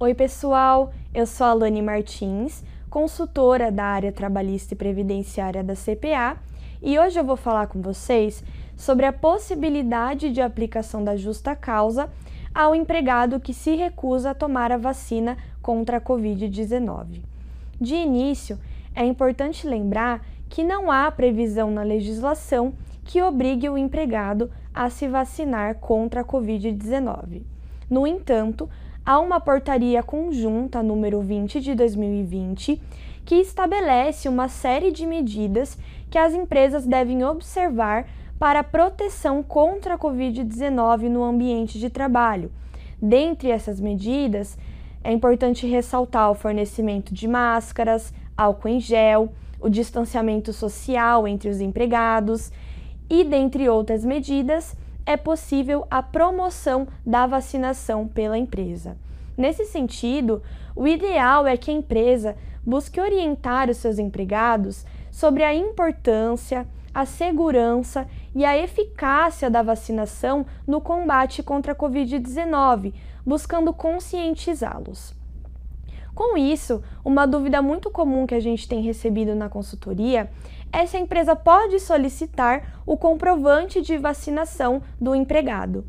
[0.00, 0.92] Oi, pessoal.
[1.14, 6.36] Eu sou a Alane Martins, consultora da área trabalhista e previdenciária da CPA,
[6.82, 8.42] e hoje eu vou falar com vocês
[8.76, 12.10] sobre a possibilidade de aplicação da justa causa
[12.52, 17.20] ao empregado que se recusa a tomar a vacina contra a Covid-19.
[17.80, 18.58] De início,
[18.96, 25.06] é importante lembrar que não há previsão na legislação que obrigue o empregado a se
[25.06, 27.42] vacinar contra a Covid-19.
[27.88, 28.68] No entanto,
[29.04, 32.80] há uma portaria conjunta número 20 de 2020
[33.24, 35.78] que estabelece uma série de medidas
[36.10, 38.06] que as empresas devem observar
[38.38, 42.50] para a proteção contra a Covid-19 no ambiente de trabalho.
[43.00, 44.58] Dentre essas medidas,
[45.02, 51.60] é importante ressaltar o fornecimento de máscaras, álcool em gel, o distanciamento social entre os
[51.60, 52.50] empregados
[53.08, 58.96] e, dentre outras medidas, é possível a promoção da vacinação pela empresa.
[59.36, 60.42] Nesse sentido,
[60.74, 67.04] o ideal é que a empresa busque orientar os seus empregados sobre a importância, a
[67.04, 72.94] segurança e a eficácia da vacinação no combate contra a Covid-19,
[73.26, 75.14] buscando conscientizá-los.
[76.14, 80.30] Com isso, uma dúvida muito comum que a gente tem recebido na consultoria
[80.74, 85.84] é se a empresa pode solicitar o comprovante de vacinação do empregado.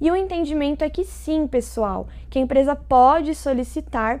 [0.00, 4.20] E o entendimento é que sim, pessoal, que a empresa pode solicitar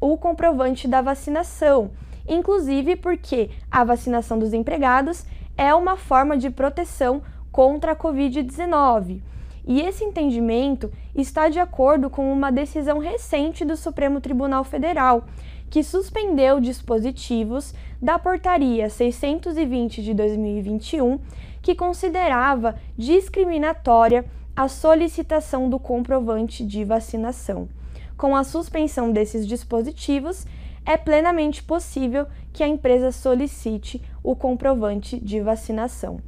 [0.00, 1.90] o comprovante da vacinação,
[2.28, 5.26] inclusive porque a vacinação dos empregados
[5.56, 9.20] é uma forma de proteção contra a Covid-19.
[9.66, 15.24] E esse entendimento está de acordo com uma decisão recente do Supremo Tribunal Federal,
[15.70, 21.18] que suspendeu dispositivos da Portaria 620 de 2021,
[21.62, 24.24] que considerava discriminatória
[24.54, 27.68] a solicitação do comprovante de vacinação.
[28.16, 30.46] Com a suspensão desses dispositivos,
[30.86, 36.20] é plenamente possível que a empresa solicite o comprovante de vacinação.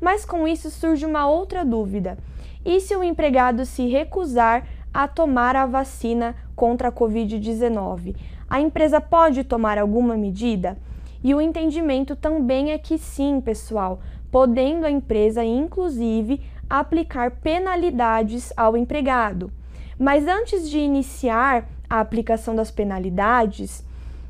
[0.00, 2.18] Mas com isso surge uma outra dúvida:
[2.64, 8.16] e se o empregado se recusar a tomar a vacina contra a Covid-19?
[8.48, 10.76] A empresa pode tomar alguma medida?
[11.22, 14.00] E o entendimento também é que sim, pessoal,
[14.30, 19.52] podendo a empresa, inclusive, aplicar penalidades ao empregado.
[19.98, 23.84] Mas antes de iniciar a aplicação das penalidades,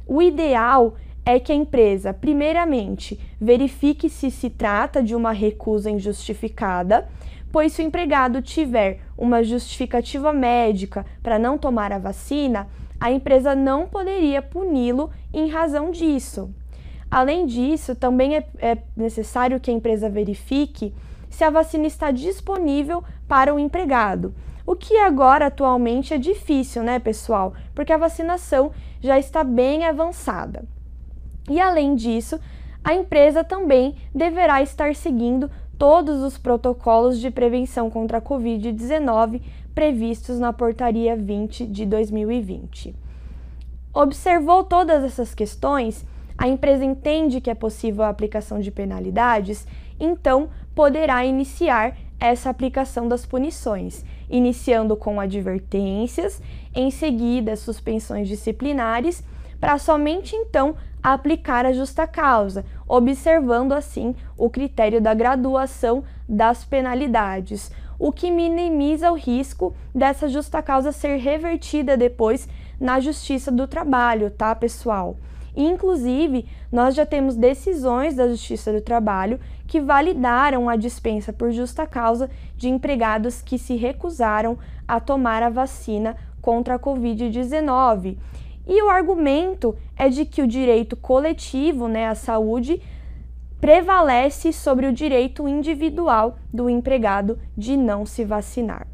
[0.06, 0.96] o ideal
[1.36, 7.08] é que a empresa, primeiramente, verifique se se trata de uma recusa injustificada,
[7.52, 12.66] pois se o empregado tiver uma justificativa médica para não tomar a vacina,
[12.98, 16.50] a empresa não poderia puni-lo em razão disso.
[17.08, 20.92] Além disso, também é, é, necessário que a empresa verifique
[21.28, 24.34] se a vacina está disponível para o empregado.
[24.66, 27.54] O que agora atualmente é difícil, né, pessoal?
[27.74, 30.64] Porque a vacinação já está bem avançada.
[31.48, 32.38] E além disso,
[32.82, 39.40] a empresa também deverá estar seguindo todos os protocolos de prevenção contra a Covid-19
[39.74, 42.94] previstos na Portaria 20 de 2020.
[43.92, 46.04] Observou todas essas questões?
[46.36, 49.66] A empresa entende que é possível a aplicação de penalidades,
[49.98, 56.40] então poderá iniciar essa aplicação das punições, iniciando com advertências,
[56.74, 59.24] em seguida suspensões disciplinares,
[59.60, 67.70] para somente então aplicar a justa causa, observando assim o critério da graduação das penalidades,
[67.98, 72.48] o que minimiza o risco dessa justa causa ser revertida depois
[72.80, 75.16] na Justiça do Trabalho, tá, pessoal?
[75.54, 81.86] Inclusive, nós já temos decisões da Justiça do Trabalho que validaram a dispensa por justa
[81.86, 88.16] causa de empregados que se recusaram a tomar a vacina contra a Covid-19.
[88.72, 92.80] E o argumento é de que o direito coletivo né, à saúde
[93.60, 98.86] prevalece sobre o direito individual do empregado de não se vacinar.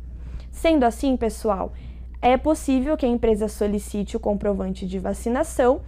[0.51, 1.75] Sendo assim, pessoal,
[2.23, 5.83] é possível que a empresa solicite o comprovante de vacinação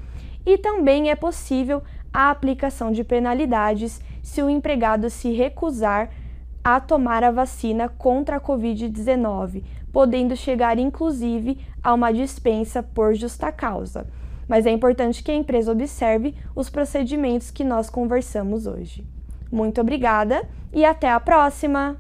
[0.45, 1.83] e também é possível
[2.13, 6.11] a aplicação de penalidades se o empregado se recusar
[6.63, 11.59] a tomar a vacina contra a Covid-19, podendo chegar inclusive
[11.89, 14.07] a uma dispensa por justa causa.
[14.47, 19.07] Mas é importante que a empresa observe os procedimentos que nós conversamos hoje.
[19.51, 21.97] Muito obrigada e até a próxima!